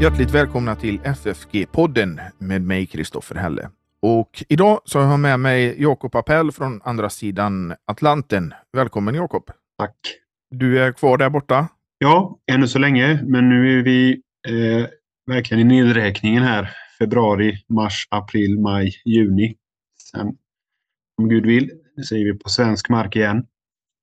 [0.00, 3.70] Hjärtligt välkomna till FFG-podden med mig, Kristoffer Helle.
[4.02, 8.54] Och idag så har jag med mig Jakob Appell från andra sidan Atlanten.
[8.72, 9.50] Välkommen Jakob!
[9.78, 9.96] Tack!
[10.50, 11.68] Du är kvar där borta?
[11.98, 14.86] Ja, ännu så länge, men nu är vi eh,
[15.26, 16.70] verkligen i nedräkningen här.
[16.98, 19.56] Februari, mars, april, maj, juni.
[20.10, 20.36] Sen,
[21.22, 21.70] om Gud vill,
[22.02, 23.46] så är vi på svensk mark igen.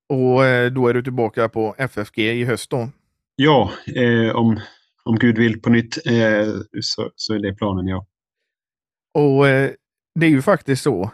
[0.09, 2.89] Och eh, då är du tillbaka på FFG i höst då?
[3.35, 4.59] Ja, eh, om,
[5.05, 8.05] om Gud vill på nytt eh, så, så är det planen, ja.
[9.13, 9.71] Och eh,
[10.19, 11.11] det är ju faktiskt så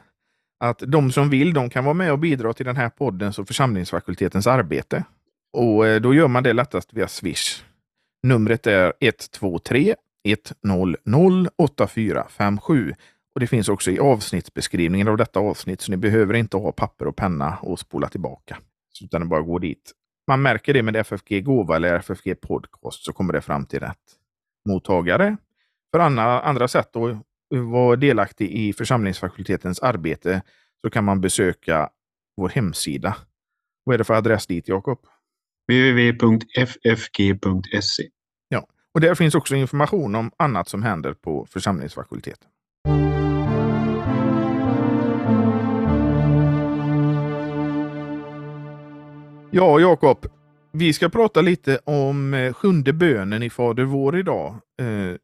[0.59, 3.47] att de som vill, de kan vara med och bidra till den här poddens och
[3.47, 5.03] församlingsfakultetens arbete.
[5.53, 7.63] Och eh, då gör man det lättast via Swish.
[8.23, 9.95] Numret är 123
[10.63, 12.93] 100 8457
[13.33, 17.07] och det finns också i avsnittsbeskrivningen av detta avsnitt, så ni behöver inte ha papper
[17.07, 18.57] och penna och spola tillbaka.
[19.03, 19.91] Utan det bara gå dit.
[20.27, 23.97] Man märker det med FFG Gåva eller FFG Podcast så kommer det fram till rätt
[24.69, 25.37] mottagare.
[25.93, 27.17] För andra, andra sätt att
[27.49, 30.41] vara delaktig i församlingsfakultetens arbete
[30.81, 31.89] så kan man besöka
[32.37, 33.17] vår hemsida.
[33.83, 34.99] Vad är det för adress dit, Jakob?
[35.67, 37.23] www.ffg.se
[38.49, 42.47] Ja, och där finns också information om annat som händer på församlingsfakulteten.
[49.53, 50.25] Ja, Jakob.
[50.73, 54.59] Vi ska prata lite om eh, sjunde bönen i Fader vår idag.
[54.81, 55.15] Eh,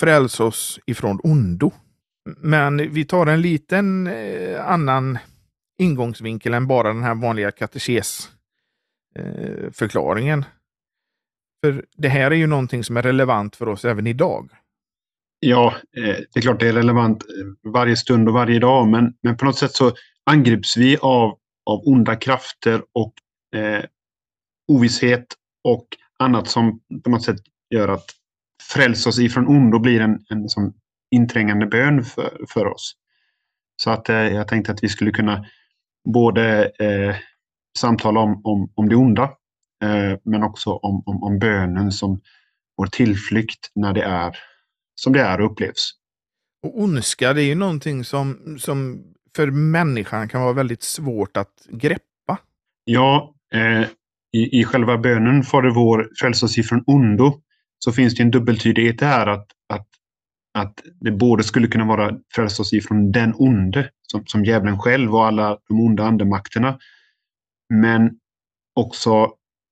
[0.00, 1.72] Fräls oss ifrån ondo.
[2.36, 5.18] Men vi tar en liten eh, annan
[5.78, 10.38] ingångsvinkel än bara den här vanliga katekesförklaringen.
[10.38, 10.44] Eh,
[11.64, 14.50] för det här är ju någonting som är relevant för oss även idag.
[15.40, 17.28] Ja, eh, det är klart det är relevant eh,
[17.72, 19.92] varje stund och varje dag, men, men på något sätt så
[20.30, 23.14] angrips vi av, av onda krafter och
[23.54, 23.84] eh,
[24.68, 25.26] ovisshet
[25.64, 25.86] och
[26.18, 27.40] annat som på något sätt
[27.70, 28.04] gör att
[28.72, 30.74] fräls oss ifrån ondo blir en, en som
[31.10, 32.96] inträngande bön för, för oss.
[33.76, 35.46] Så att eh, jag tänkte att vi skulle kunna
[36.04, 37.16] både eh,
[37.78, 39.22] samtala om, om, om det onda
[39.82, 42.20] eh, men också om, om, om bönen som
[42.76, 44.36] vår tillflykt när det är
[44.94, 45.92] som det är och upplevs.
[46.62, 49.04] Och ondska, det är ju någonting som, som
[49.36, 52.38] för människan kan vara väldigt svårt att greppa.
[52.84, 53.86] Ja, eh,
[54.32, 57.40] i, i själva bönen Fader vår, fräls oss ifrån ondo,
[57.78, 59.88] så finns det en dubbeltydighet här att, att,
[60.58, 65.14] att det både skulle kunna vara fräls oss ifrån den onde, som, som djävulen själv
[65.14, 66.78] och alla de onda andemakterna,
[67.74, 68.10] men
[68.74, 69.30] också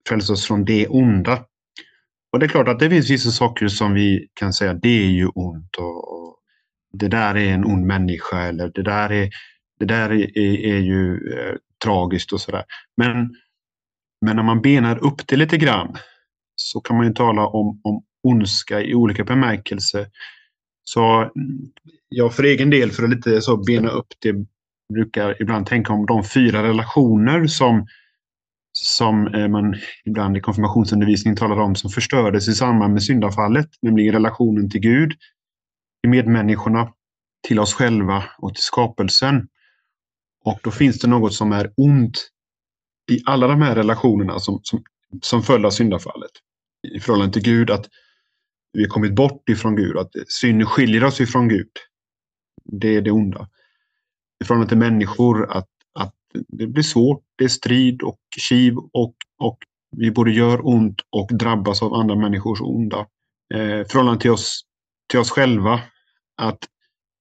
[0.08, 1.44] fräls oss från det onda.
[2.32, 5.10] Och det är klart att det finns vissa saker som vi kan säga, det är
[5.10, 6.36] ju ont och, och
[6.92, 9.30] det där är en ond människa eller det där är,
[9.78, 11.54] det där är, är, är ju eh,
[11.84, 12.64] tragiskt och sådär.
[12.96, 13.34] Men,
[14.20, 15.96] men när man benar upp det lite grann
[16.56, 20.06] så kan man ju tala om, om ondska i olika bemärkelser.
[20.84, 21.30] Så
[22.08, 24.34] jag för egen del, för att lite så bena upp det,
[24.92, 27.86] brukar ibland tänka om de fyra relationer som,
[28.72, 34.12] som eh, man ibland i konfirmationsundervisningen talar om som förstördes i samband med syndafallet, nämligen
[34.12, 35.12] relationen till Gud,
[36.02, 36.92] till medmänniskorna,
[37.48, 39.48] till oss själva och till skapelsen.
[40.44, 42.30] Och då finns det något som är ont
[43.10, 44.82] i alla de här relationerna som, som,
[45.22, 46.30] som följd av syndafallet
[46.96, 47.86] i förhållande till Gud, att
[48.72, 51.70] vi har kommit bort ifrån Gud, att synd skiljer oss ifrån Gud.
[52.64, 53.48] Det är det onda.
[54.40, 56.14] I förhållande till människor, att, att
[56.48, 59.58] det blir svårt, det är strid och kiv och, och
[59.96, 62.98] vi både gör ont och drabbas av andra människors onda.
[63.54, 64.62] Eh, förhållande till oss,
[65.08, 65.80] till oss själva,
[66.36, 66.68] att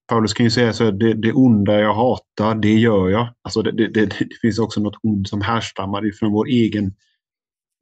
[0.09, 3.33] Paulus kan ju säga så det, det onda jag hatar, det gör jag.
[3.41, 6.85] Alltså det, det, det, finns också något ont som härstammar ifrån vår egen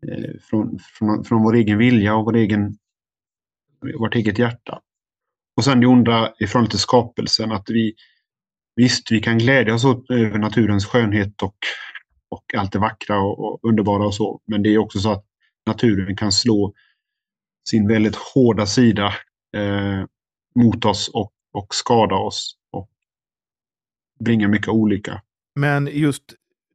[0.08, 2.78] eh, från, från, från vår egen vilja och vår egen,
[4.00, 4.82] vårt eget hjärta.
[5.58, 7.94] Och sen det onda ifrån till skapelsen, att vi
[8.76, 11.58] visst, vi kan glädja oss åt över naturens skönhet och,
[12.30, 14.42] och allt det vackra och, och underbara och så.
[14.46, 15.26] Men det är också så att
[15.66, 16.74] naturen kan slå
[17.70, 19.14] sin väldigt hårda sida
[19.58, 20.06] eh,
[20.56, 22.90] mot oss och, och skada oss och
[24.20, 25.22] bringa mycket olika.
[25.56, 26.24] Men just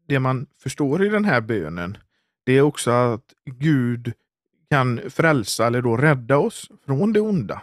[0.06, 1.98] det man förstår i den här bönen,
[2.44, 4.12] det är också att Gud
[4.70, 7.62] kan frälsa eller då rädda oss från det onda.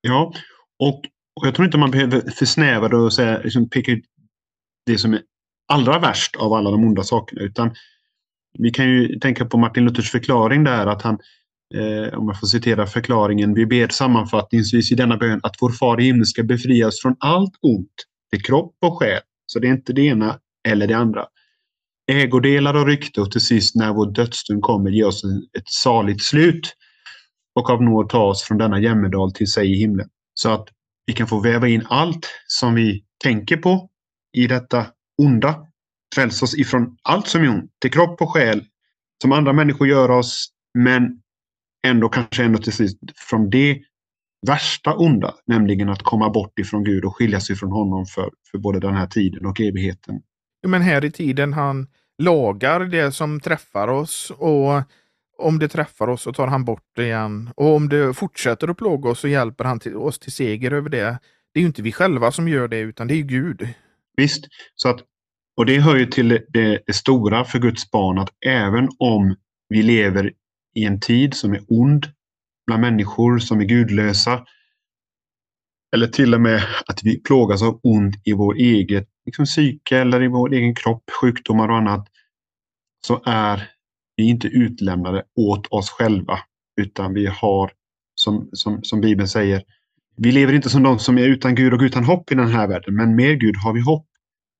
[0.00, 0.32] Ja,
[0.78, 1.04] och,
[1.34, 4.04] och jag tror inte man behöver försnäva det och säga, liksom peka ut
[4.86, 5.22] det som är
[5.68, 7.42] allra värst av alla de onda sakerna.
[7.42, 7.74] Utan
[8.58, 11.18] vi kan ju tänka på Martin Luthers förklaring där att han,
[11.74, 16.00] eh, om jag får citera förklaringen, vi ber sammanfattningsvis i denna bön att vår far
[16.00, 17.94] i himlen ska befrias från allt ont
[18.32, 19.20] till kropp och själ.
[19.46, 20.38] Så det är inte det ena
[20.68, 21.26] eller det andra
[22.10, 25.22] ägodelar och rykte och till sist när vår dödsstund kommer ge oss
[25.58, 26.76] ett saligt slut.
[27.54, 30.08] och av nåd ta oss från denna jämmerdal till sig i himlen.
[30.34, 30.68] Så att
[31.06, 33.90] vi kan få väva in allt som vi tänker på
[34.36, 34.86] i detta
[35.22, 35.66] onda.
[36.14, 38.64] Frälsa oss ifrån allt som är ont, till kropp och själ,
[39.22, 41.19] som andra människor gör oss, men
[41.86, 43.80] ändå kanske ändå till sist från det
[44.46, 48.58] värsta onda, nämligen att komma bort ifrån Gud och skilja sig från honom för, för
[48.58, 50.22] både den här tiden och evigheten.
[50.66, 51.86] Men här i tiden han
[52.18, 54.82] lagar det som träffar oss och
[55.38, 57.50] om det träffar oss så tar han bort det igen.
[57.56, 60.88] Och om det fortsätter att plåga oss så hjälper han till, oss till seger över
[60.88, 61.18] det.
[61.54, 63.68] Det är ju inte vi själva som gör det utan det är Gud.
[64.16, 64.44] Visst,
[64.74, 65.00] så att,
[65.56, 69.36] och det hör ju till det, det stora för Guds barn att även om
[69.68, 70.32] vi lever
[70.74, 72.06] i en tid som är ond
[72.66, 74.46] bland människor som är gudlösa.
[75.94, 80.22] Eller till och med att vi plågas av ont i vår eget liksom, psyke eller
[80.22, 82.08] i vår egen kropp, sjukdomar och annat.
[83.06, 83.70] Så är
[84.16, 86.38] vi inte utlämnade åt oss själva.
[86.80, 87.72] Utan vi har,
[88.14, 89.62] som, som, som Bibeln säger,
[90.16, 92.68] vi lever inte som de som är utan Gud och utan hopp i den här
[92.68, 92.94] världen.
[92.94, 94.06] Men med Gud har vi hopp.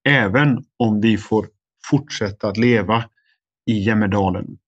[0.08, 1.48] Även om vi får
[1.90, 3.04] fortsätta att leva
[3.66, 4.58] i Jämmerdalen.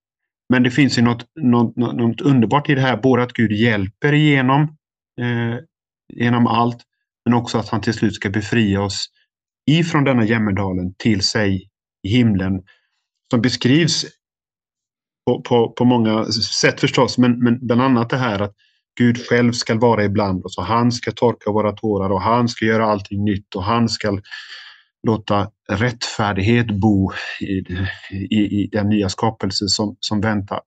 [0.52, 4.12] Men det finns ju något, något, något underbart i det här, både att Gud hjälper
[4.12, 4.62] igenom,
[5.20, 5.58] eh,
[6.14, 6.78] genom allt,
[7.24, 9.06] men också att han till slut ska befria oss
[9.70, 11.68] ifrån denna Jämmerdalen till sig
[12.02, 12.62] i himlen.
[13.30, 14.04] Som beskrivs
[15.26, 18.54] på, på, på många sätt förstås, men, men bland annat det här att
[18.98, 22.64] Gud själv ska vara ibland oss och han ska torka våra tårar och han ska
[22.64, 24.18] göra allting nytt och han ska
[25.02, 27.64] låta rättfärdighet bo i,
[28.10, 30.60] i, i den nya skapelse som, som väntar.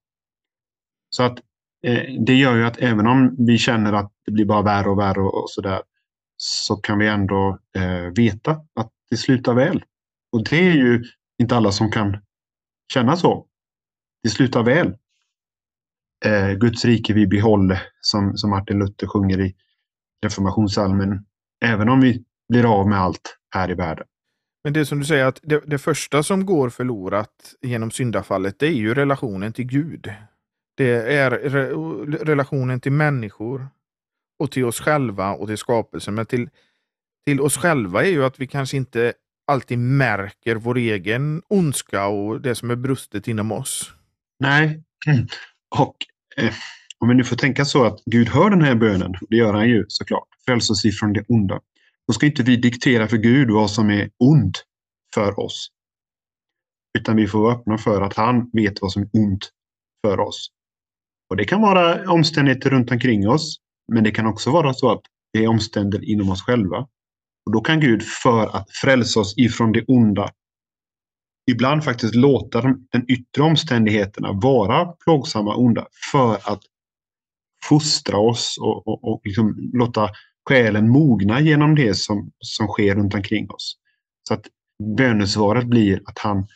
[1.10, 1.40] Så att
[1.84, 5.00] eh, det gör ju att även om vi känner att det blir bara värre och
[5.00, 5.82] värre och, och så där,
[6.38, 9.84] så kan vi ändå eh, veta att det slutar väl.
[10.32, 11.04] Och det är ju
[11.38, 12.18] inte alla som kan
[12.94, 13.46] känna så.
[14.24, 14.98] Det slutar väl.
[16.26, 19.56] Eh, Guds rike vi behåller, som, som Martin Luther sjunger i
[20.26, 21.26] reformationssalmen.
[21.66, 24.08] Även om vi blir av med allt här i världen.
[24.66, 28.68] Men det som du säger, att det, det, första som går förlorat genom syndafallet, det
[28.68, 30.14] är ju relationen till Gud.
[30.78, 31.70] Det är re,
[32.26, 33.68] relationen till människor
[34.40, 36.16] och till oss själva och till skapelsen.
[36.16, 36.50] Men till,
[37.26, 39.14] till oss själva är ju att vi kanske inte
[39.48, 43.94] alltid märker vår egen ondska och det som är brustet inom oss.
[44.40, 44.84] Nej,
[45.76, 45.96] och
[46.38, 46.54] eh,
[47.00, 49.70] om vi nu får tänka så att Gud hör den här bönen, det gör han
[49.70, 51.60] ju såklart, fräls oss ifrån det onda.
[52.08, 54.64] Då ska inte vi diktera för Gud vad som är ont
[55.14, 55.70] för oss.
[56.98, 59.50] Utan vi får vara öppna för att han vet vad som är ont
[60.06, 60.48] för oss.
[61.30, 63.58] Och Det kan vara omständigheter runt omkring oss,
[63.94, 65.02] men det kan också vara så att
[65.34, 66.78] det är omständigheter inom oss själva.
[67.46, 70.30] Och Då kan Gud, för att frälsa oss ifrån det onda,
[71.52, 76.62] ibland faktiskt låta de, den yttre omständigheterna vara plågsamma onda för att
[77.70, 80.10] fostra oss och, och, och liksom låta
[80.50, 83.78] själen mogna genom det som, som sker runt omkring oss.
[84.28, 84.46] Så att
[84.98, 86.48] bönesvaret blir att han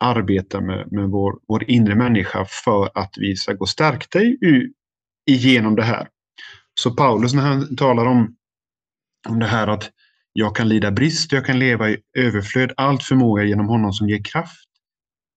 [0.00, 4.18] arbetar med, med vår, vår inre människa för att vi ska gå stärkta
[5.26, 6.08] igenom det här.
[6.80, 8.36] Så Paulus när han talar om,
[9.28, 9.90] om det här att
[10.32, 14.24] jag kan lida brist, jag kan leva i överflöd, allt förmåga genom honom som ger
[14.24, 14.68] kraft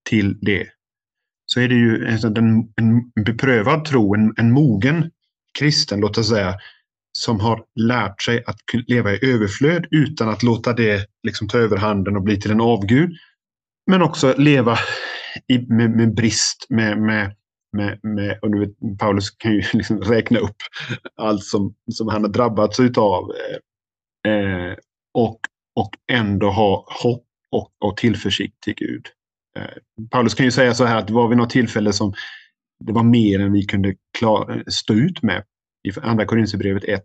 [0.08, 0.68] till det.
[1.46, 5.10] Så är det ju en, en beprövad tro, en, en mogen
[5.58, 6.54] kristen, låt oss säga,
[7.12, 12.16] som har lärt sig att leva i överflöd utan att låta det liksom ta överhanden
[12.16, 13.10] och bli till en avgud.
[13.86, 14.78] Men också leva
[15.48, 17.34] i, med, med, brist, med, med,
[17.72, 20.56] med, med och du vet, Paulus kan ju liksom räkna upp
[21.16, 23.32] allt som, som han har drabbats utav.
[24.26, 24.74] Eh, eh,
[25.14, 25.40] och,
[25.76, 29.06] och ändå ha hopp och, och tillförsikt till Gud.
[29.56, 32.14] Eh, Paulus kan ju säga så här att det var vid något tillfälle som
[32.84, 35.44] det var mer än vi kunde klara, stå ut med
[35.82, 37.04] i Andra Korinthierbrevet 1.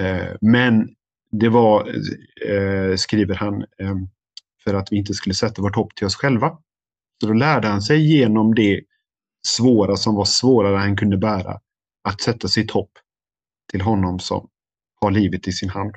[0.00, 0.94] Eh, men
[1.30, 1.88] det var,
[2.48, 3.96] eh, skriver han, eh,
[4.64, 6.58] för att vi inte skulle sätta vårt hopp till oss själva.
[7.20, 8.82] Så då lärde han sig genom det
[9.46, 11.60] svåra som var svårare än han kunde bära,
[12.08, 12.90] att sätta sitt hopp
[13.70, 14.48] till honom som
[15.00, 15.94] har livet i sin hand.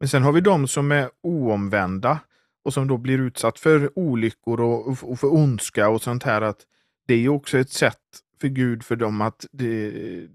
[0.00, 2.20] Men sen har vi de som är oomvända
[2.64, 6.42] och som då blir utsatt för olyckor och, och för ondska och sånt här.
[6.42, 6.60] att
[7.06, 9.90] Det är ju också ett sätt för Gud för dem att det,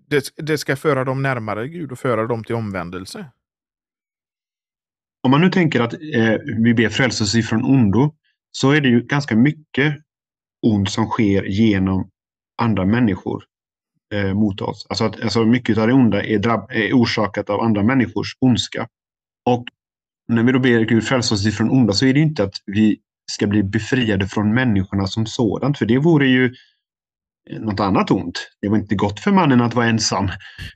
[0.07, 3.25] det, det, ska föra dem närmare Gud och föra dem till omvändelse.
[5.23, 8.15] Om man nu tänker att eh, vi ber frälsas ifrån ondo
[8.51, 9.97] så är det ju ganska mycket
[10.67, 12.09] ont som sker genom
[12.61, 13.43] andra människor
[14.13, 14.85] eh, mot oss.
[14.89, 18.87] Alltså, att, alltså mycket av det onda är, drabb, är orsakat av andra människors ondska.
[19.45, 19.65] Och
[20.27, 22.99] när vi då ber Gud frälsa oss ifrån onda så är det inte att vi
[23.31, 26.55] ska bli befriade från människorna som sådant, för det vore ju
[27.59, 28.51] något annat ont.
[28.61, 30.27] Det var inte gott för mannen att vara ensam.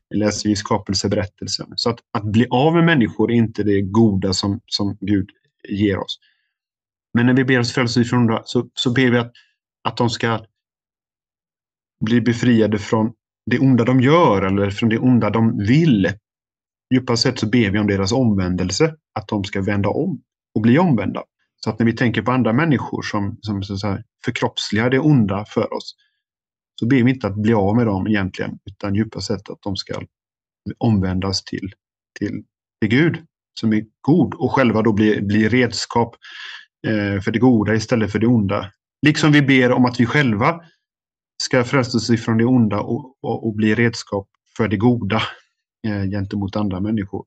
[0.09, 1.67] Det läser vi i skapelseberättelsen.
[1.75, 5.29] Så att, att bli av med människor är inte det goda som, som Gud
[5.69, 6.19] ger oss.
[7.13, 9.31] Men när vi ber oss frälsa ifrån onda så, så ber vi att,
[9.83, 10.45] att de ska
[12.05, 13.13] bli befriade från
[13.45, 16.11] det onda de gör eller från det onda de vill.
[16.93, 20.21] Djupast sett så ber vi om deras omvändelse, att de ska vända om
[20.55, 21.23] och bli omvända.
[21.55, 25.45] Så att när vi tänker på andra människor som, som så här förkroppsligar det onda
[25.45, 25.95] för oss,
[26.79, 29.75] så ber vi inte att bli av med dem egentligen, utan djupast sett att de
[29.75, 30.01] ska
[30.77, 31.73] omvändas till,
[32.19, 32.43] till,
[32.81, 33.25] till Gud
[33.59, 36.15] som är god och själva då bli, blir redskap
[36.87, 38.71] eh, för det goda istället för det onda.
[39.05, 40.61] Liksom vi ber om att vi själva
[41.43, 45.21] ska frälsas ifrån det onda och, och, och bli redskap för det goda
[45.87, 47.25] eh, gentemot andra människor.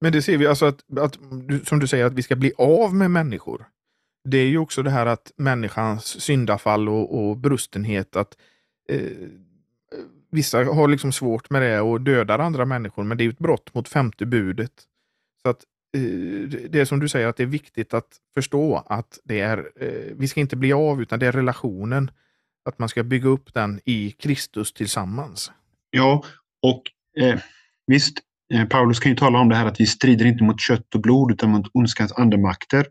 [0.00, 1.18] Men det ser vi alltså att, att,
[1.64, 3.66] som du säger, att vi ska bli av med människor.
[4.26, 8.36] Det är ju också det här att människans syndafall och, och brustenhet, att
[8.88, 9.28] eh,
[10.30, 13.74] vissa har liksom svårt med det och dödar andra människor, men det är ett brott
[13.74, 14.72] mot femte budet.
[15.42, 15.62] Så att
[15.96, 16.00] eh,
[16.70, 20.14] det är som du säger, att det är viktigt att förstå att det är, eh,
[20.16, 22.10] vi ska inte bli av, utan det är relationen.
[22.64, 25.52] Att man ska bygga upp den i Kristus tillsammans.
[25.90, 26.24] Ja,
[26.62, 26.82] och
[27.22, 27.40] eh,
[27.86, 28.22] visst,
[28.54, 31.00] Eh, Paulus kan ju tala om det här att vi strider inte mot kött och
[31.00, 32.86] blod utan mot ondskans andemakter.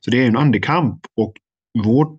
[0.00, 1.32] Så det är en andekamp och
[1.84, 2.18] vårt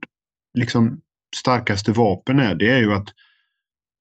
[0.54, 1.02] liksom,
[1.36, 3.08] starkaste vapen är, det är ju att,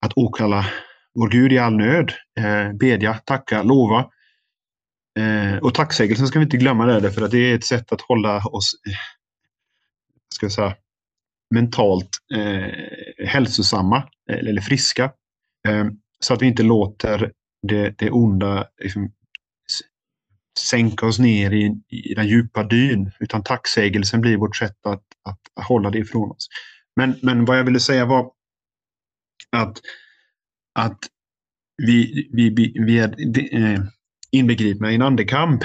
[0.06, 0.66] att åkalla
[1.14, 4.10] vår Gud i all nöd, eh, bedja, tacka, lova.
[5.18, 8.00] Eh, och tacksägelsen ska vi inte glömma där, för att det är ett sätt att
[8.00, 8.96] hålla oss eh,
[10.34, 10.76] ska jag säga,
[11.54, 13.96] mentalt eh, hälsosamma
[14.30, 15.04] eh, eller friska.
[15.68, 15.86] Eh,
[16.20, 17.32] så att vi inte låter
[17.68, 19.12] det, det onda liksom,
[20.58, 23.10] sänka oss ner i, i den djupa dyn.
[23.20, 26.48] Utan tacksägelsen blir vårt sätt att, att hålla det ifrån oss.
[26.96, 28.32] Men, men vad jag ville säga var
[29.56, 29.80] att,
[30.75, 30.98] att
[31.82, 33.14] vi, vi, vi är
[33.54, 33.80] eh,
[34.30, 35.62] inbegripna i en andekamp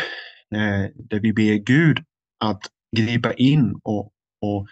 [0.55, 1.97] eh, där vi ber Gud
[2.39, 2.61] att
[2.97, 4.67] gripa in och, och,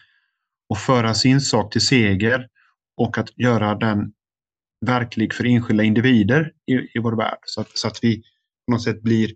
[0.69, 2.47] och föra sin sak till seger
[2.97, 4.13] och att göra den
[4.85, 7.39] verklig för enskilda individer i, i vår värld.
[7.45, 8.23] Så att, så att vi
[8.65, 9.31] på något sätt blir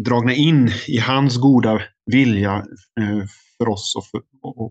[0.00, 2.56] dragna in i hans goda vilja
[3.00, 3.24] eh,
[3.58, 4.20] för oss och för,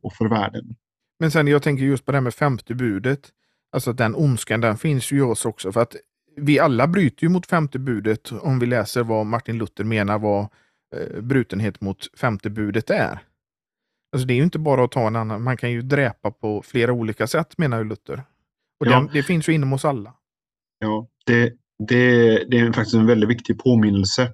[0.05, 0.75] och, för världen.
[1.19, 3.29] Men sen jag tänker just på det här med femte budet.
[3.71, 5.71] Alltså den ondskan, den finns ju i oss också.
[5.71, 5.95] För att
[6.35, 10.47] vi alla bryter ju mot femte budet om vi läser vad Martin Luther menar vad
[10.95, 13.19] eh, brutenhet mot femte budet är.
[14.13, 16.61] Alltså det är ju inte bara att ta en annan, man kan ju dräpa på
[16.61, 18.23] flera olika sätt menar ju Luther.
[18.79, 18.99] Och ja.
[18.99, 20.13] det, det, finns ju inom oss alla.
[20.79, 21.53] Ja, det,
[21.87, 24.33] det, det är faktiskt en väldigt viktig påminnelse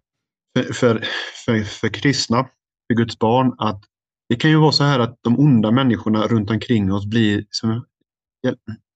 [0.55, 1.07] för, för,
[1.45, 2.49] för, för kristna,
[2.87, 3.83] för Guds barn, att
[4.29, 7.85] det kan ju vara så här att de onda människorna runt omkring oss blir som,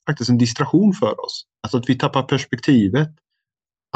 [0.10, 1.46] faktiskt en distraktion för oss.
[1.64, 3.10] Alltså att vi tappar perspektivet.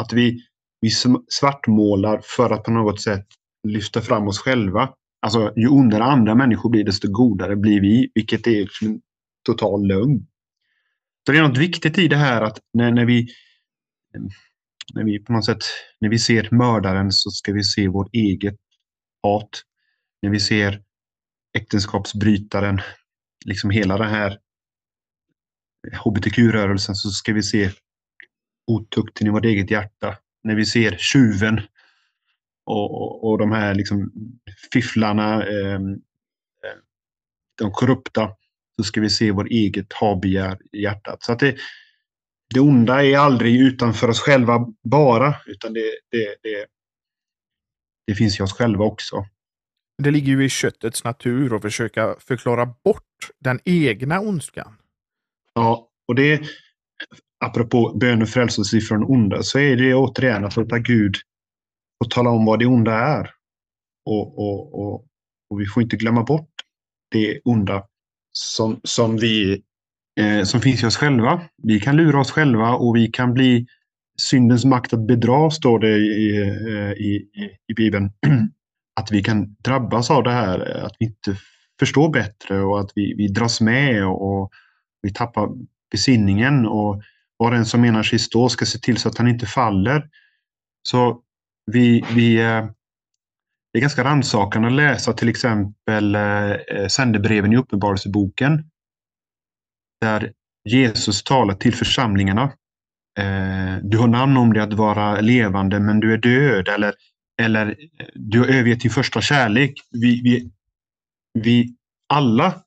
[0.02, 0.40] Att vi,
[0.80, 0.90] vi
[1.28, 3.26] svartmålar för att på något sätt
[3.68, 4.90] lyfta fram oss själva.
[5.22, 9.00] Alltså ju ondare andra människor blir desto godare blir vi, vilket är en
[9.46, 10.26] total lögn.
[11.26, 13.28] Så det är något viktigt i det här att när, när, vi,
[14.94, 15.62] när vi på något sätt
[16.00, 18.56] när vi ser mördaren så ska vi se vårt eget
[19.22, 19.62] hat.
[20.22, 20.82] När vi ser
[21.56, 22.80] äktenskapsbrytaren,
[23.44, 24.38] liksom hela den här
[26.04, 27.70] hbtq-rörelsen så ska vi se
[28.66, 30.18] otukten i vårt eget hjärta.
[30.42, 31.60] När vi ser tjuven
[32.66, 34.12] och, och, och de här liksom
[34.72, 35.80] fifflarna, eh,
[37.58, 38.30] de korrupta,
[38.76, 41.22] så ska vi se vår eget habegär i hjärtat.
[41.22, 41.56] Så att det,
[42.54, 46.66] det onda är aldrig utanför oss själva bara, utan det, det, det,
[48.06, 49.26] det finns i oss själva också.
[50.02, 54.76] Det ligger ju i köttets natur att försöka förklara bort den egna ondskan.
[55.54, 56.42] Ja, och det
[57.44, 61.16] apropå bön och frälselse från onda, så är det återigen att låta Gud
[62.04, 63.30] få tala om vad det onda är.
[64.06, 65.06] Och, och, och,
[65.50, 66.50] och vi får inte glömma bort
[67.10, 67.86] det onda
[68.32, 69.62] som, som, vi,
[70.20, 71.40] eh, som finns i oss själva.
[71.62, 73.66] Vi kan lura oss själva och vi kan bli
[74.18, 78.10] syndens makt att bedra, står det i, eh, i, i, i Bibeln.
[79.00, 81.36] Att vi kan drabbas av det här, att vi inte
[81.78, 84.50] förstår bättre och att vi, vi dras med och
[85.02, 85.48] vi tappar
[85.90, 86.66] besinningen.
[86.66, 87.02] Och
[87.36, 90.08] var en som menar sig stå ska se till så att han inte faller.
[90.88, 91.20] Så
[91.66, 92.66] vi, vi, eh,
[93.72, 98.70] det är ganska rannsakande att läsa till exempel eh, sändebreven i Uppenbarelseboken.
[100.00, 100.32] Där
[100.64, 102.42] Jesus talar till församlingarna.
[103.18, 106.68] Eh, du har namn om dig att vara levande men du är död.
[106.68, 106.94] Eller,
[107.42, 107.76] eller
[108.14, 109.72] du har övergett din första kärlek.
[109.90, 110.50] Vi, vi,
[111.44, 111.76] vi
[112.08, 112.62] alla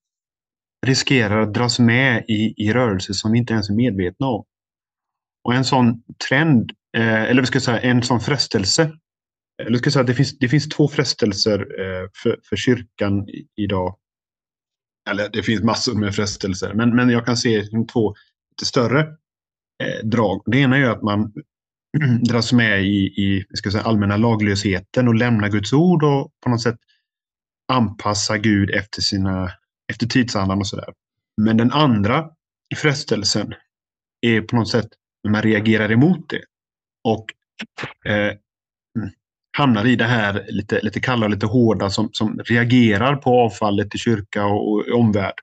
[0.86, 4.46] riskerar att dras med i, i rörelser som vi inte ens är medvetna om.
[5.44, 8.92] Och en sån trend, eh, eller vi ska säga en sån frestelse.
[9.64, 13.96] Eller ska säga att det finns, det finns två frestelser eh, för, för kyrkan idag.
[15.10, 18.16] Eller det finns massor med frestelser, men, men jag kan se liksom två
[18.52, 19.00] lite större
[19.84, 20.42] eh, drag.
[20.46, 21.34] Det ena är att man
[22.22, 26.62] dras med i, i ska säga, allmänna laglösheten och lämnar Guds ord och på något
[26.62, 26.80] sätt
[27.68, 29.52] anpassa Gud efter, sina,
[29.92, 30.94] efter tidsandan och sådär.
[31.42, 32.30] Men den andra
[32.76, 33.54] frestelsen
[34.22, 34.88] är på något sätt
[35.24, 36.42] när man reagerar emot det
[37.04, 37.26] och
[38.12, 38.34] eh,
[39.60, 43.96] hamnar i det här lite, lite kalla och lite hårda som, som reagerar på avfallet
[43.96, 45.34] i kyrka och, och omvärld.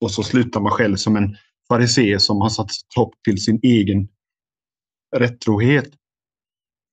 [0.00, 1.36] Och så slutar man själv som en
[1.68, 4.08] farisé som har satt hopp till sin egen
[5.16, 5.90] rättrohet.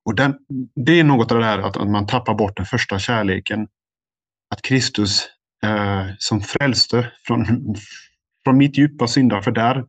[0.06, 0.38] Och den,
[0.76, 3.68] det är något av det här att, att man tappar bort den första kärleken.
[4.56, 5.28] Att Kristus
[5.64, 7.46] eh, som frälste från,
[8.44, 9.86] från mitt djupa syndafördärv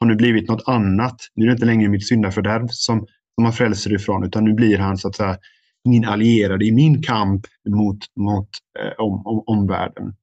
[0.00, 1.16] har nu blivit något annat.
[1.34, 4.78] Nu är det inte längre mitt syndafördärv som, som han frälser ifrån, utan nu blir
[4.78, 5.38] han så att säga
[5.84, 8.48] min allierade i min kamp mot, mot
[8.78, 10.14] eh, om, om, omvärlden.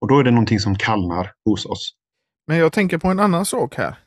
[0.00, 1.94] Och då är det någonting som kallnar hos oss.
[2.46, 3.98] Men jag tänker på en annan sak här.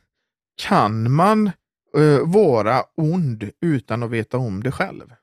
[0.61, 1.51] Kan man
[1.97, 5.13] uh, vara ond utan att veta om det själv?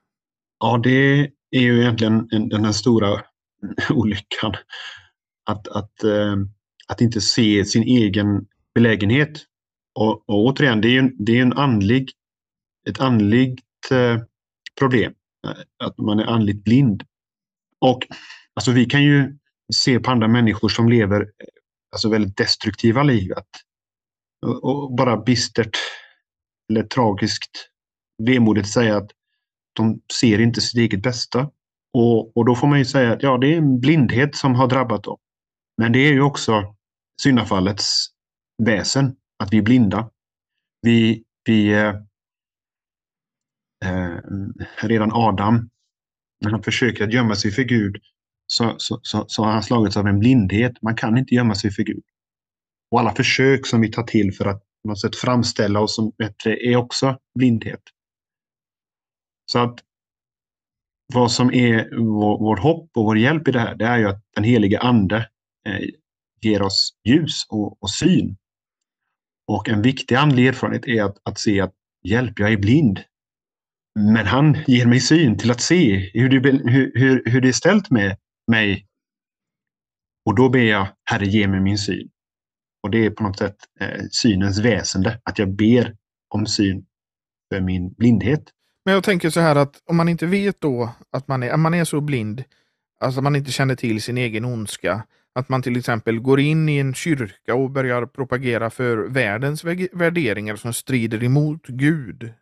[0.59, 1.19] Ja, det
[1.51, 3.21] är ju egentligen den här stora
[3.89, 4.53] olyckan.
[5.45, 6.35] Att, att, uh,
[6.87, 8.45] att inte se sin egen
[8.75, 9.43] belägenhet.
[9.95, 12.11] Och, och återigen, det är ju det är en andlig,
[12.89, 14.21] ett andligt uh,
[14.79, 15.13] problem.
[15.47, 17.03] Eh, att man är andligt blind.
[17.81, 18.07] Och
[18.53, 19.37] alltså, vi kan ju
[19.73, 21.27] se på andra människor som lever eh,
[21.91, 23.33] alltså väldigt destruktiva liv.
[23.33, 23.49] Att,
[24.45, 25.77] och, och bara bistert
[26.69, 27.69] eller tragiskt
[28.23, 29.11] vemodigt säga att
[29.73, 31.51] de ser inte sitt eget bästa.
[31.93, 34.67] Och, och då får man ju säga att ja, det är en blindhet som har
[34.67, 35.17] drabbat dem.
[35.77, 36.75] Men det är ju också
[37.21, 38.07] syndafallets
[38.63, 40.09] väsen, att vi är blinda.
[40.81, 41.93] Vi, vi eh,
[43.85, 44.17] eh,
[44.87, 45.69] redan Adam,
[46.43, 47.97] när han försöker att gömma sig för Gud,
[48.47, 50.81] så, så, så, så har han slagits av en blindhet.
[50.81, 52.03] Man kan inte gömma sig för Gud.
[52.91, 56.11] Och alla försök som vi tar till för att på något sätt framställa oss som
[56.17, 57.81] bättre är också blindhet.
[59.51, 59.79] Så att
[61.13, 64.07] vad som är vår, vår, hopp och vår hjälp i det här, det är ju
[64.07, 65.29] att den helige Ande
[65.67, 65.89] eh,
[66.41, 68.37] ger oss ljus och, och, syn.
[69.47, 72.99] Och en viktig andlig erfarenhet är att, att se att hjälp, jag är blind.
[73.97, 77.53] Men han ger mig syn till att se hur det, hur, hur, hur det är
[77.53, 78.17] ställt med
[78.51, 78.85] mig.
[80.25, 82.09] Och då ber jag, Herre, ge mig min syn.
[82.83, 85.95] Och det är på något sätt eh, synens väsende, att jag ber
[86.29, 86.85] om syn
[87.53, 88.43] för min blindhet.
[88.85, 91.73] Men jag tänker så här att om man inte vet då att man är, man
[91.73, 92.43] är så blind,
[92.99, 95.03] alltså man inte känner till sin egen ondska,
[95.35, 100.55] att man till exempel går in i en kyrka och börjar propagera för världens värderingar
[100.55, 102.33] som strider emot Gud.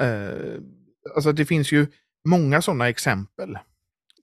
[0.00, 0.60] Eh,
[1.14, 1.86] alltså det finns ju
[2.24, 3.58] många sådana exempel.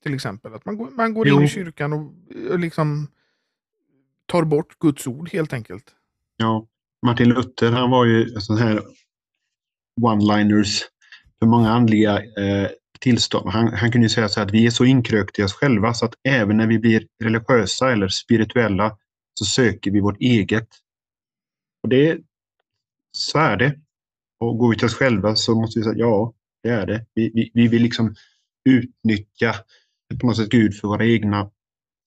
[0.03, 2.13] Till exempel att man går, man går in i kyrkan och,
[2.51, 3.07] och liksom
[4.25, 5.95] tar bort Guds ord helt enkelt.
[6.37, 6.67] Ja,
[7.05, 8.83] Martin Luther han var ju sån här
[10.01, 10.81] one-liners
[11.39, 13.49] för många andliga eh, tillstånd.
[13.49, 16.13] Han, han kunde säga så att vi är så inkrökta i oss själva så att
[16.23, 18.97] även när vi blir religiösa eller spirituella
[19.33, 20.67] så söker vi vårt eget.
[21.83, 22.17] Och det,
[23.11, 23.79] så är det.
[24.39, 27.05] Och går vi till oss själva så måste vi säga ja, det är det.
[27.13, 28.15] Vi, vi, vi vill liksom
[28.69, 29.55] utnyttja
[30.21, 31.49] på något sätt Gud för våra egna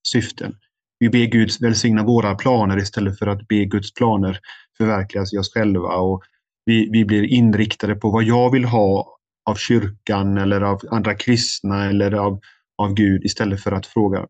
[0.09, 0.57] syften.
[0.99, 4.39] Vi ber Gud välsigna våra planer istället för att be Guds planer
[4.77, 5.97] förverkligas i oss själva.
[5.97, 6.23] Och
[6.65, 9.17] vi, vi blir inriktade på vad jag vill ha
[9.51, 12.41] av kyrkan eller av andra kristna eller av,
[12.79, 14.27] av Gud istället för att fråga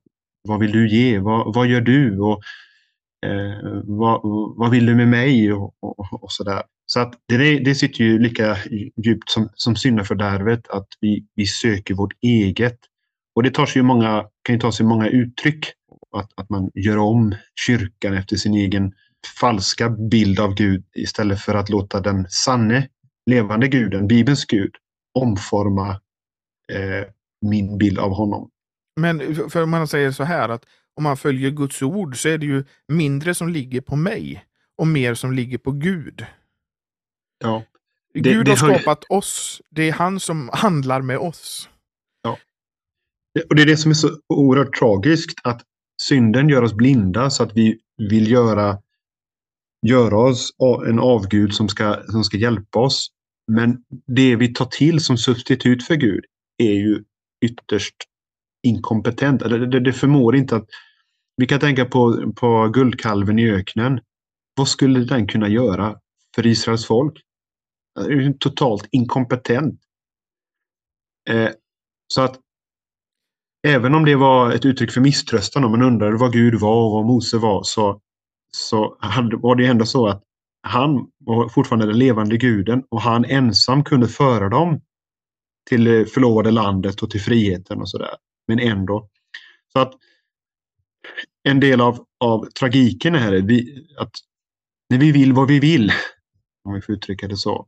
[0.49, 1.19] vad vill du ge?
[1.19, 2.21] Vad, vad gör du?
[2.21, 2.43] Och,
[3.27, 4.21] eh, vad,
[4.57, 5.53] vad vill du med mig?
[5.53, 6.63] Och, och, och sådär.
[6.93, 8.57] Så att det, det sitter ju lika
[9.05, 12.79] djupt som, som syndafördärvet att vi, vi söker vårt eget.
[13.35, 15.67] Och det tar sig många, kan ju ta sig många uttryck.
[16.17, 17.35] Att, att man gör om
[17.67, 18.93] kyrkan efter sin egen
[19.41, 22.89] falska bild av Gud istället för att låta den sanne,
[23.27, 24.75] levande guden, Bibelns Gud,
[25.15, 25.91] omforma
[26.73, 27.07] eh,
[27.47, 28.51] min bild av honom.
[29.01, 32.47] Men för man säger så här att om man följer Guds ord så är det
[32.47, 34.45] ju mindre som ligger på mig
[34.77, 36.27] och mer som ligger på Gud.
[37.41, 37.65] Ja.
[38.15, 39.17] Det, Gud det har skapat har...
[39.17, 39.63] oss.
[39.71, 41.69] Det är han som handlar med oss.
[42.23, 42.39] Ja.
[43.49, 45.63] Och Det är det som är så oerhört tragiskt att
[46.03, 47.79] synden gör oss blinda så att vi
[48.11, 48.79] vill göra,
[49.87, 50.51] göra oss
[50.89, 53.09] en avgud som ska, som ska hjälpa oss.
[53.53, 56.25] Men det vi tar till som substitut för Gud
[56.59, 57.05] är ju
[57.45, 57.95] ytterst
[58.63, 59.41] inkompetent.
[59.41, 60.67] Det, det, det förmår inte att
[61.37, 64.01] vi kan tänka på, på guldkalven i öknen.
[64.57, 65.97] Vad skulle den kunna göra
[66.35, 67.15] för Israels folk?
[68.39, 69.81] Totalt inkompetent.
[71.29, 71.51] Eh,
[72.07, 72.41] så att
[73.67, 76.93] även om det var ett uttryck för misströstan och man undrade vad Gud var och
[76.93, 78.01] vad Mose var så,
[78.53, 78.99] så
[79.43, 80.23] var det ändå så att
[80.63, 84.81] han var fortfarande den levande guden och han ensam kunde föra dem
[85.69, 88.15] till det förlovade landet och till friheten och sådär.
[88.47, 89.09] Men ändå.
[89.73, 89.93] Så att
[91.43, 94.13] en del av, av tragiken är vi, att
[94.89, 95.93] när vi vill vad vi vill,
[96.65, 97.67] om vi får uttrycka det så,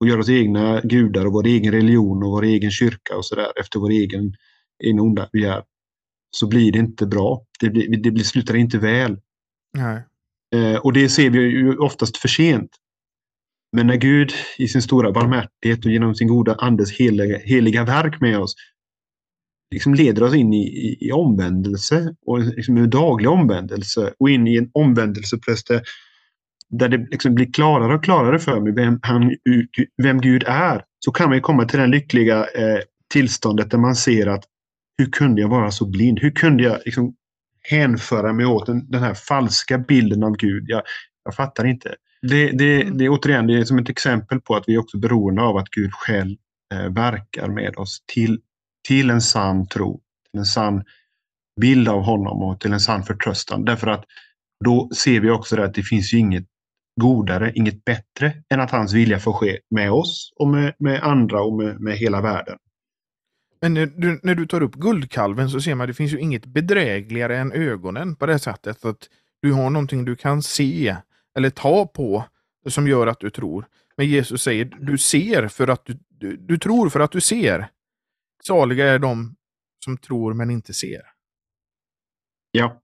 [0.00, 3.52] och göra oss egna gudar och vår egen religion och vår egen kyrka och sådär
[3.60, 4.34] efter vår egen,
[4.84, 5.62] egen onda begär,
[6.30, 7.44] så blir det inte bra.
[7.60, 9.18] Det, blir, det blir, slutar inte väl.
[9.78, 10.02] Nej.
[10.54, 12.70] Eh, och det ser vi ju oftast för sent.
[13.76, 18.20] Men när Gud i sin stora barmhärtighet och genom sin goda andes heliga, heliga verk
[18.20, 18.54] med oss
[19.70, 24.46] liksom leder oss in i, i, i omvändelse och liksom en daglig omvändelse och in
[24.46, 25.82] i en omvändelseprocess där,
[26.70, 29.36] där det liksom blir klarare och klarare för mig vem, han,
[30.02, 30.84] vem Gud är.
[31.04, 32.80] Så kan man komma till det lyckliga eh,
[33.12, 34.44] tillståndet där man ser att
[34.98, 36.18] hur kunde jag vara så blind?
[36.20, 37.14] Hur kunde jag liksom
[37.70, 40.64] hänföra mig åt den, den här falska bilden av Gud?
[40.66, 40.82] Jag,
[41.24, 41.94] jag fattar inte.
[42.22, 44.98] Det, det, det är återigen det är som ett exempel på att vi är också
[44.98, 46.36] beroende av att Gud själv
[46.74, 48.40] eh, verkar med oss till
[48.88, 50.84] till en sann tro, till en sann
[51.60, 53.64] bild av honom och till en sann förtröstan.
[53.64, 54.04] Därför att
[54.64, 56.44] då ser vi också att det finns ju inget
[57.00, 61.42] godare, inget bättre än att hans vilja får ske med oss och med, med andra
[61.42, 62.58] och med, med hela världen.
[63.60, 66.20] Men när du, när du tar upp guldkalven så ser man att det finns ju
[66.20, 69.08] inget bedrägligare än ögonen på det sättet att
[69.42, 70.96] du har någonting du kan se
[71.36, 72.24] eller ta på
[72.68, 73.66] som gör att du tror.
[73.96, 77.68] Men Jesus säger du ser för att du, du, du tror för att du ser.
[78.46, 79.36] Saliga är de
[79.84, 81.02] som tror men inte ser.
[82.50, 82.80] Ja,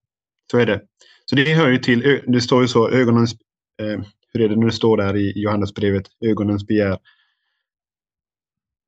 [0.50, 0.82] så är det.
[1.24, 3.34] Så det hör ju till, det står ju så, ögonens,
[3.82, 4.00] eh,
[4.32, 6.98] hur är det nu det står där i Johannesbrevet, ögonens begär.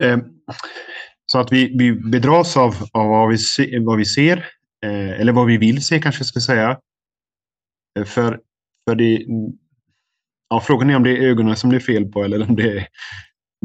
[0.03, 0.19] Eh,
[1.27, 4.37] så att vi, vi bedras av, av vad, vi se, vad vi ser,
[4.85, 6.81] eh, eller vad vi vill se kanske jag ska säga.
[7.99, 8.41] Eh, för,
[8.89, 9.27] för det,
[10.49, 12.79] ja, frågan är om det är ögonen som det är fel på eller om det
[12.79, 12.87] är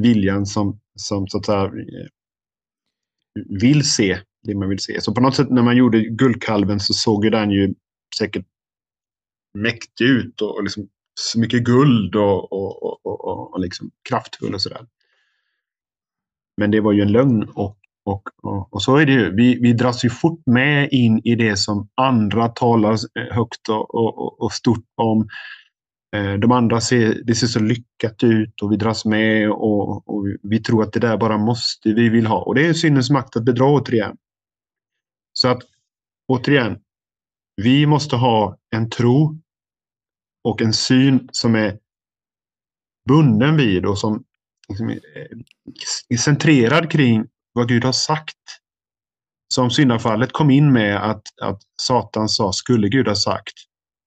[0.02, 2.08] viljan som, som så att säga, eh,
[3.62, 5.02] vill se det man vill se.
[5.02, 7.74] Så på något sätt när man gjorde Guldkalven så såg ju den ju
[8.18, 8.46] säkert
[9.54, 14.62] mäktig ut och, liksom så mycket guld och, och, och, och, och liksom kraftfull och
[14.62, 14.86] sådär.
[16.58, 19.36] Men det var ju en lögn och, och, och, och, så är det ju.
[19.36, 23.96] Vi, vi dras ju fort med in i det som andra talar eh, högt och,
[23.96, 25.28] och, och stort om.
[26.16, 30.26] Eh, de andra ser, det ser så lyckat ut och vi dras med och, och,
[30.44, 32.42] vi tror att det där bara måste vi vill ha.
[32.42, 34.18] Och det är syndens makt att bedra återigen.
[35.34, 35.64] Så att
[36.28, 36.78] återigen,
[37.56, 39.40] vi måste ha en tro
[40.44, 41.80] och en syn som är
[43.08, 44.24] bunden vid och som
[44.70, 44.98] liksom eh,
[46.10, 48.38] är centrerad kring vad Gud har sagt.
[49.54, 53.54] Som syndafallet kom in med att, att Satan sa, skulle Gud ha sagt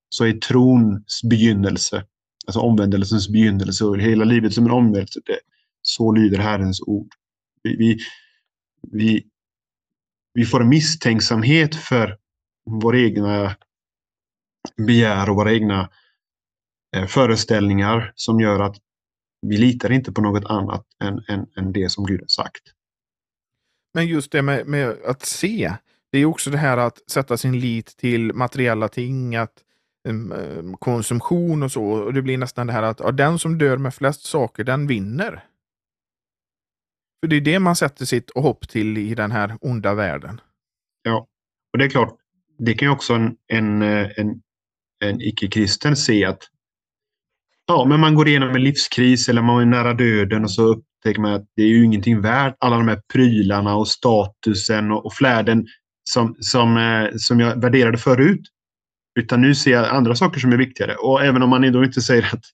[0.09, 2.05] så är trons begynnelse,
[2.47, 5.21] alltså omvändelsens begynnelse och hela livet som en omvändelse.
[5.27, 5.39] Det,
[5.83, 7.09] så lyder Herrens ord.
[7.63, 7.99] Vi, vi,
[8.93, 9.27] vi,
[10.35, 12.19] vi får en misstänksamhet för
[12.71, 13.57] våra egna
[14.87, 15.89] begär och våra egna eh,
[17.09, 18.77] föreställningar som gör att
[19.43, 22.63] vi litar inte på något annat än, än, än det som Gud har sagt.
[23.95, 25.73] Men just det med, med, att se,
[26.13, 29.63] det är också det här att sätta sin lit till materiella ting, att
[30.79, 31.85] konsumtion och så.
[31.85, 34.87] Och det blir nästan det här att ja, den som dör med flest saker, den
[34.87, 35.45] vinner.
[37.21, 40.41] För det är det man sätter sitt hopp till i den här onda världen.
[41.03, 41.27] Ja,
[41.73, 42.17] och det är klart,
[42.59, 44.43] det kan ju också en, en, en,
[45.05, 46.43] en icke-kristen se att
[47.67, 51.21] ja, men man går igenom en livskris eller man är nära döden och så upptäcker
[51.21, 52.57] man att det är ju ingenting värt.
[52.59, 55.67] Alla de här prylarna och statusen och, och flärden
[56.11, 58.41] som, som, eh, som jag värderade förut.
[59.19, 60.95] Utan nu ser jag andra saker som är viktigare.
[60.95, 62.45] Och även om man då inte säger att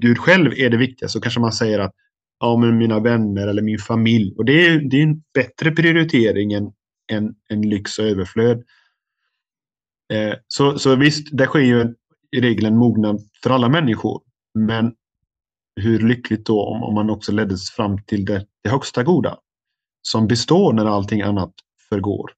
[0.00, 1.94] Gud själv är det viktiga så kanske man säger att
[2.40, 4.34] ja, men mina vänner eller min familj.
[4.36, 6.72] Och det är, det är en bättre prioritering än,
[7.12, 8.64] än, än lyx och överflöd.
[10.12, 11.94] Eh, så, så visst, det sker ju en
[12.34, 14.22] i regel en mognad för alla människor.
[14.54, 14.94] Men
[15.80, 19.38] hur lyckligt då om, om man också leddes fram till det, det högsta goda
[20.02, 21.54] som består när allting annat
[21.88, 22.30] förgår.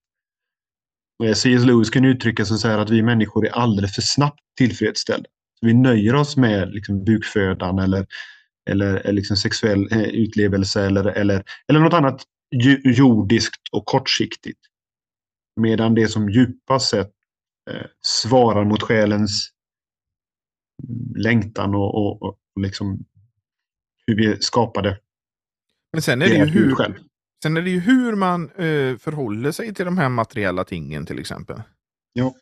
[1.34, 1.64] C.S.
[1.64, 5.28] Lewis kan uttrycka sig så här att vi människor är alldeles för snabbt tillfredsställda.
[5.60, 8.06] Vi nöjer oss med liksom bukfödan eller,
[8.70, 12.22] eller eh, liksom sexuell eh, utlevelse eller, eller, eller något annat
[12.84, 14.60] jordiskt och kortsiktigt.
[15.60, 17.12] Medan det som djupast sett
[17.70, 19.50] eh, svarar mot själens
[21.16, 23.04] längtan och, och, och liksom
[24.06, 24.98] hur vi skapade.
[25.92, 26.94] Men sen är det, ju hur, själv.
[27.42, 31.18] sen är det ju hur man eh, förhåller sig till de här materiella tingen till
[31.18, 31.62] exempel.
[32.12, 32.34] Ja.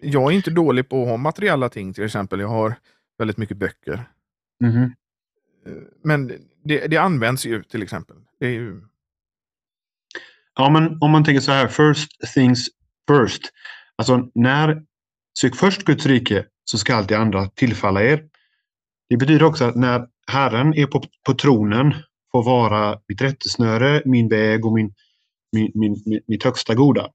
[0.00, 2.40] Jag är inte dålig på att ha materiella ting till exempel.
[2.40, 2.74] Jag har
[3.18, 4.04] väldigt mycket böcker.
[4.64, 4.90] Mm -hmm.
[6.04, 6.32] Men
[6.64, 8.16] det, det, används ju till exempel.
[8.40, 8.82] Det ju...
[10.54, 12.68] Ja, men om man tänker så här, first things
[13.10, 13.42] first.
[13.96, 14.82] Alltså när,
[15.40, 18.24] sök först Guds rike så ska allt det andra tillfalla er.
[19.08, 21.94] Det betyder också att när Herren är på, på tronen
[22.32, 24.94] får vara mitt rättesnöre, min väg och min,
[25.52, 27.08] min, min, mitt högsta goda.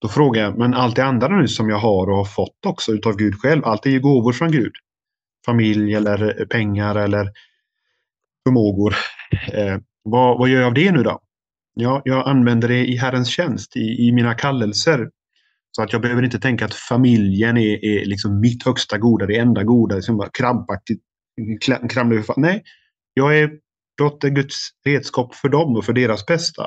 [0.00, 2.92] Då frågar jag, men allt det andra nu som jag har och har fått också
[2.92, 4.72] utav Gud själv, allt är ju gåvor från Gud.
[5.46, 7.30] Familj eller eh, pengar eller
[8.46, 8.94] förmågor.
[9.52, 11.20] Eh, vad, vad gör jag av det nu då?
[11.74, 15.10] Ja, jag använder det i Herrens tjänst, i, i mina kallelser.
[15.76, 19.38] Så att jag behöver inte tänka att familjen är, är liksom mitt högsta goda, det
[19.38, 21.02] enda goda, Liksom bara krampaktigt
[21.90, 22.62] kramlar Nej,
[23.14, 23.50] jag är
[23.98, 26.66] dotter Guds redskap för dem och för deras bästa.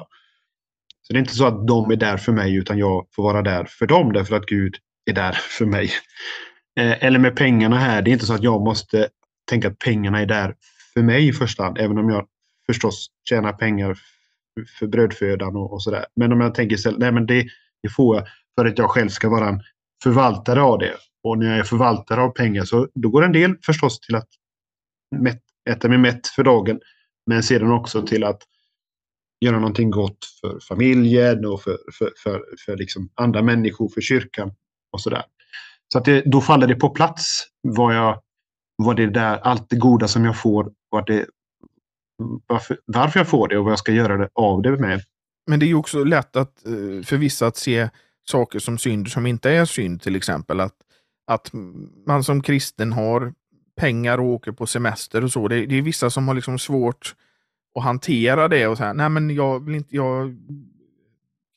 [1.02, 3.42] Så det är inte så att de är där för mig utan jag får vara
[3.42, 4.76] där för dem därför att Gud
[5.10, 5.92] är där för mig.
[6.80, 9.10] Eh, eller med pengarna här, det är inte så att jag måste
[9.50, 10.56] tänka att pengarna är där
[10.94, 12.28] för mig i första hand, även om jag
[12.66, 13.98] förstås tjänar pengar
[14.80, 16.06] för brödfödan och, och sådär.
[16.16, 17.48] Men om jag tänker istället, nej men det,
[17.84, 18.28] det får jag
[18.60, 19.62] för att jag själv ska vara en
[20.04, 20.96] förvaltare av det.
[21.24, 24.28] Och när jag är förvaltare av pengar så då går en del förstås till att
[25.16, 26.80] mätt, äta mig mätt för dagen.
[27.26, 28.42] Men sedan också till att
[29.46, 34.52] göra någonting gott för familjen och för, för, för, för liksom andra människor, för kyrkan
[34.92, 35.24] och sådär.
[35.94, 38.22] Så att det, då faller det på plats vad, jag,
[38.76, 41.26] vad det där, allt det goda som jag får, vad det,
[42.48, 45.02] varför, varför jag får det och vad jag ska göra det av det med.
[45.50, 47.90] Men det är ju också lätt att, eh, för vissa att se
[48.30, 50.60] saker som synd som inte är synd till exempel.
[50.60, 50.76] Att,
[51.28, 51.52] att
[52.06, 53.34] man som kristen har
[53.76, 55.48] pengar och åker på semester och så.
[55.48, 57.16] Det, det är vissa som har liksom svårt
[57.76, 60.36] att hantera det och säga nej men jag vill inte, jag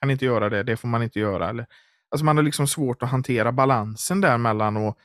[0.01, 1.49] kan inte göra det, det får man inte göra.
[1.51, 1.67] Eller,
[2.11, 4.97] alltså man har liksom svårt att hantera balansen där mellan att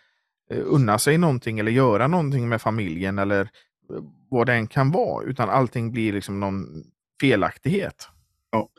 [0.49, 4.91] eh, unna sig någonting eller göra någonting med familjen eller eh, vad det än kan
[4.91, 6.83] vara, utan allting blir liksom någon
[7.21, 8.09] felaktighet.
[8.51, 8.69] Ja.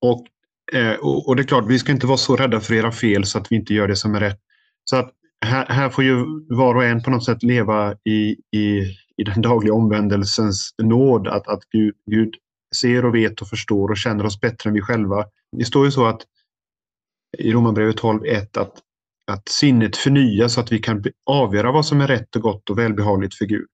[0.00, 0.26] Och,
[0.72, 3.24] eh, och, och, det är klart, vi ska inte vara så rädda för era fel
[3.24, 4.40] så att vi inte gör det som är rätt.
[4.84, 5.12] Så att
[5.46, 9.42] här, här får ju var och en på något sätt leva i, i, i den
[9.42, 11.28] dagliga omvändelsens nåd.
[11.28, 12.34] Att, att Gud, Gud
[12.76, 15.24] ser och vet och förstår och känner oss bättre än vi själva.
[15.56, 16.22] Det står ju så att
[17.38, 18.74] i Romarbrevet 12.1 att,
[19.26, 22.78] att sinnet förnyas så att vi kan avgöra vad som är rätt och gott och
[22.78, 23.66] välbehagligt för Gud.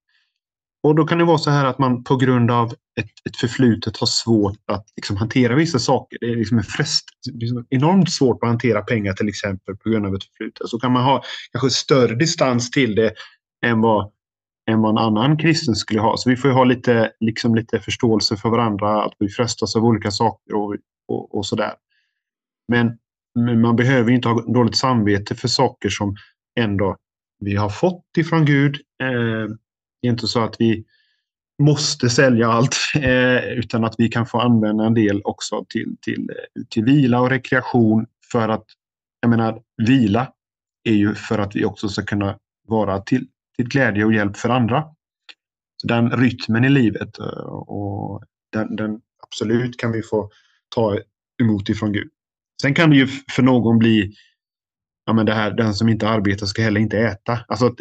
[0.84, 3.96] Och då kan det vara så här att man på grund av ett, ett förflutet
[3.96, 6.18] har svårt att liksom hantera vissa saker.
[6.20, 10.06] Det är liksom en frest, liksom enormt svårt att hantera pengar till exempel på grund
[10.06, 10.68] av ett förflutet.
[10.68, 13.14] Så kan man ha kanske större distans till det
[13.66, 14.12] än vad,
[14.70, 16.16] än vad en annan kristen skulle ha.
[16.16, 20.10] Så vi får ha lite, liksom lite förståelse för varandra, att vi frestas av olika
[20.10, 20.76] saker och,
[21.08, 21.72] och, och sådär.
[22.68, 22.98] Men,
[23.34, 26.16] men man behöver inte ha dåligt samvete för saker som
[26.60, 26.96] ändå
[27.40, 28.74] vi har fått ifrån Gud.
[29.02, 29.48] Eh,
[30.04, 30.84] det är inte så att vi
[31.62, 36.30] måste sälja allt eh, utan att vi kan få använda en del också till, till,
[36.68, 38.64] till vila och rekreation för att,
[39.20, 40.32] jag menar, vila
[40.84, 42.38] är ju för att vi också ska kunna
[42.68, 44.84] vara till, till glädje och hjälp för andra.
[45.76, 50.30] Så den rytmen i livet eh, och den, den absolut kan vi få
[50.74, 50.98] ta
[51.42, 52.10] emot ifrån Gud.
[52.62, 54.14] Sen kan det ju för någon bli
[55.06, 57.44] ja, men det här, den som inte arbetar ska heller inte äta.
[57.48, 57.74] Alltså,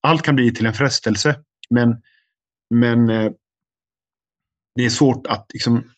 [0.00, 1.36] allt kan bli till en frestelse.
[1.70, 2.02] Men,
[2.74, 3.32] men eh,
[4.74, 5.90] det är svårt att liksom,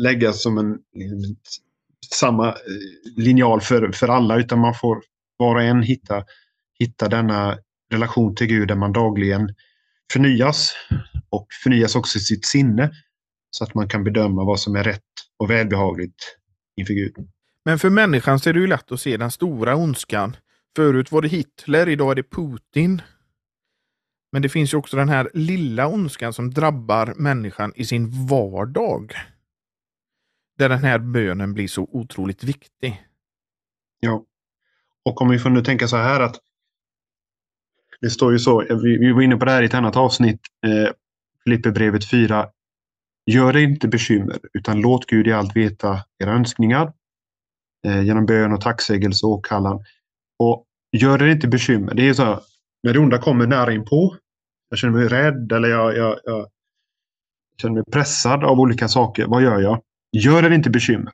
[0.00, 0.78] lägga som en
[2.14, 2.54] samma eh,
[3.16, 5.02] linjal för, för alla utan man får
[5.36, 6.24] var och en hitta,
[6.78, 7.58] hitta denna
[7.92, 9.54] relation till Gud där man dagligen
[10.12, 10.72] förnyas
[11.30, 12.90] och förnyas också i sitt sinne
[13.50, 15.00] så att man kan bedöma vad som är rätt
[15.38, 16.36] och välbehagligt
[16.76, 17.14] inför Gud.
[17.64, 20.36] Men för människan så är det ju lätt att se den stora ondskan.
[20.76, 23.02] Förut var det Hitler, idag är det Putin.
[24.32, 29.14] Men det finns ju också den här lilla ondskan som drabbar människan i sin vardag.
[30.58, 33.02] Där den här bönen blir så otroligt viktig.
[34.00, 34.24] Ja.
[35.04, 36.40] Och om vi får nu tänka så här att
[38.00, 40.40] det står ju så, vi, vi var inne på det här i ett annat avsnitt,
[40.66, 40.92] eh,
[41.44, 42.48] Filipperbrevet 4.
[43.26, 46.92] Gör det inte bekymmer, utan låt Gud i allt veta era önskningar
[47.86, 49.84] eh, genom bön och tacksägelse och åkallan.
[50.38, 51.94] Och gör det inte bekymmer.
[51.94, 52.40] Det är så här,
[52.82, 54.16] när det onda kommer nära inpå
[54.72, 56.48] jag känner mig rädd eller jag, jag, jag
[57.62, 59.26] känner mig pressad av olika saker.
[59.26, 59.82] Vad gör jag?
[60.12, 61.12] Gör det inte bekymmer.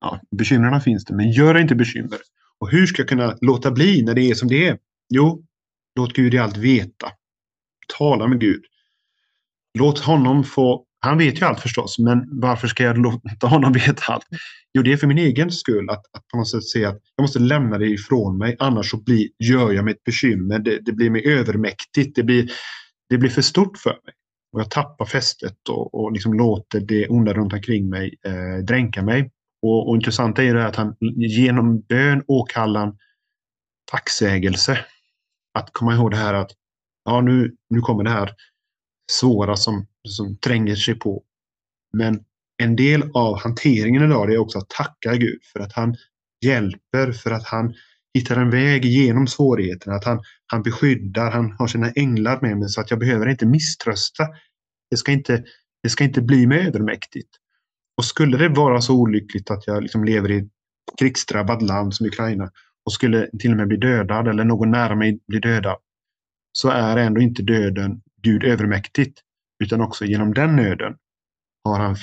[0.00, 2.18] Ja, bekymren finns det, men gör det inte bekymmer.
[2.58, 4.78] Och hur ska jag kunna låta bli när det är som det är?
[5.08, 5.44] Jo,
[5.96, 7.10] låt Gud i allt veta.
[7.98, 8.62] Tala med Gud.
[9.78, 14.12] Låt honom få han vet ju allt förstås, men varför ska jag låta honom veta
[14.12, 14.26] allt?
[14.74, 17.22] Jo, det är för min egen skull att, att på något sätt se att jag
[17.22, 20.58] måste lämna det ifrån mig, annars så blir, gör jag mig ett bekymmer.
[20.58, 22.16] Det, det blir mig övermäktigt.
[22.16, 22.50] Det blir,
[23.08, 24.14] det blir för stort för mig.
[24.52, 29.02] Och jag tappar fästet och, och liksom låter det onda runt omkring mig eh, dränka
[29.02, 29.30] mig.
[29.62, 32.96] Och, och intressant är det att han genom bön åkallar
[33.90, 34.78] tacksägelse.
[35.54, 36.50] Att komma ihåg det här att
[37.04, 38.34] ja, nu, nu kommer det här
[39.12, 41.24] svåra som, som tränger sig på.
[41.92, 42.24] Men
[42.60, 45.96] en del av hanteringen idag är också att tacka Gud för att han
[46.44, 47.74] hjälper, för att han
[48.14, 52.68] hittar en väg genom svårigheterna, att han, han beskyddar, han har sina änglar med mig
[52.68, 54.28] så att jag behöver inte misströsta.
[54.90, 55.44] Det ska inte,
[55.82, 57.28] det ska inte bli mig övermäktigt.
[57.96, 60.48] Och skulle det vara så olyckligt att jag liksom lever i ett
[60.98, 62.50] krigsdrabbat land som Ukraina
[62.84, 65.76] och skulle till och med bli dödad eller någon nära mig bli dödad
[66.52, 69.20] så är ändå inte döden Gud övermäktigt,
[69.64, 70.96] utan också genom den nöden
[71.64, 71.96] har han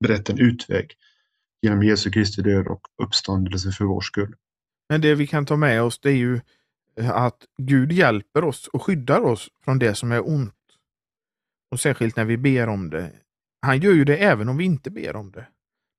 [0.00, 0.94] berett en utväg
[1.62, 4.34] genom Jesu Kristi död och uppståndelse för vår skull.
[4.88, 6.40] Men det vi kan ta med oss det är ju
[7.00, 10.54] eh, att Gud hjälper oss och skyddar oss från det som är ont.
[11.70, 13.12] Och särskilt när vi ber om det.
[13.62, 15.46] Han gör ju det även om vi inte ber om det.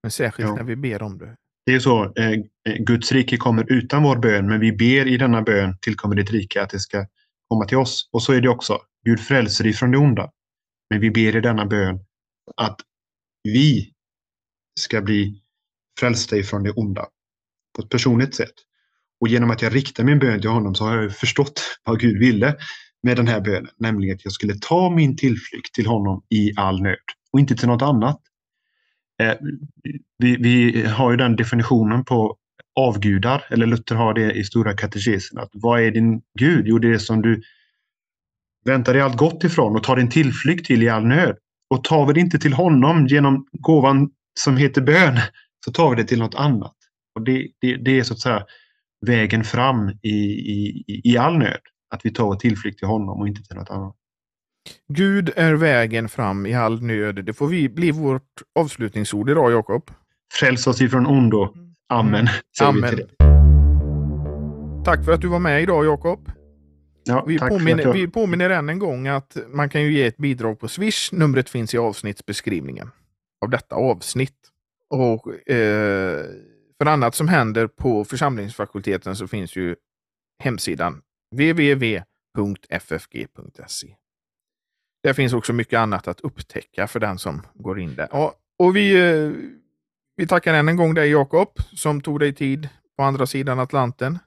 [0.03, 0.55] Men särskilt ja.
[0.55, 1.35] när vi ber om det.
[1.65, 5.17] Det är så, eh, eh, Guds rike kommer utan vår bön, men vi ber i
[5.17, 7.05] denna bön tillkommer ditt rike att det ska
[7.49, 8.09] komma till oss.
[8.11, 8.79] Och så är det också.
[9.05, 10.31] Gud frälser ifrån det onda.
[10.89, 11.99] Men vi ber i denna bön
[12.57, 12.79] att
[13.43, 13.93] vi
[14.79, 15.41] ska bli
[15.99, 17.05] frälsta ifrån det onda
[17.75, 18.53] på ett personligt sätt.
[19.19, 22.19] Och genom att jag riktar min bön till honom så har jag förstått vad Gud
[22.19, 22.55] ville
[23.03, 26.81] med den här bönen, nämligen att jag skulle ta min tillflykt till honom i all
[26.81, 26.97] nöd
[27.31, 28.21] och inte till något annat.
[29.21, 29.35] Eh,
[30.17, 32.37] vi, vi har ju den definitionen på
[32.75, 35.39] avgudar, eller Luther har det i Stora katekesen.
[35.39, 36.67] Att vad är din Gud?
[36.67, 37.41] Jo, det är det som du
[38.65, 41.37] väntar dig allt gott ifrån och tar din tillflykt till i all nöd.
[41.71, 45.19] Och tar vi det inte till honom genom gåvan som heter bön
[45.65, 46.75] så tar vi det till något annat.
[47.15, 48.45] Och det, det, det är så att säga
[49.05, 51.59] vägen fram i, i, i all nöd.
[51.93, 53.95] Att vi tar vår tillflykt till honom och inte till något annat.
[54.93, 57.25] Gud är vägen fram i all nöd.
[57.25, 59.91] Det får vi bli vårt avslutningsord idag, Jakob.
[60.33, 61.53] Fräls oss ifrån ondo.
[61.89, 62.27] Amen.
[62.61, 62.99] Amen.
[64.85, 66.31] Tack för att du var med idag, Jakob.
[67.03, 67.93] Ja, vi, påminner, jag...
[67.93, 71.11] vi påminner än en gång att man kan ju ge ett bidrag på Swish.
[71.11, 72.91] Numret finns i avsnittsbeskrivningen
[73.41, 74.37] av detta avsnitt.
[74.89, 76.25] Och eh,
[76.77, 79.75] För annat som händer på församlingsfakulteten så finns ju
[80.43, 81.01] hemsidan
[81.35, 81.95] www.ffg.se.
[85.03, 88.07] Där finns också mycket annat att upptäcka för den som går in där.
[88.11, 89.31] Ja, och vi, eh,
[90.15, 94.19] vi tackar än en gång dig Jakob som tog dig tid på andra sidan Atlanten.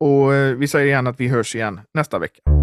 [0.00, 2.59] Och eh, vi säger igen att vi hörs igen nästa vecka.